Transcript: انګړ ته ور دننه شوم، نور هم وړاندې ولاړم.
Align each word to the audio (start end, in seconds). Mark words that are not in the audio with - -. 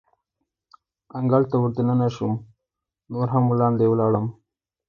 انګړ 1.17 1.41
ته 1.49 1.55
ور 1.61 1.71
دننه 1.77 2.07
شوم، 2.15 2.33
نور 3.11 3.27
هم 3.33 3.43
وړاندې 3.47 3.85
ولاړم. 3.89 4.25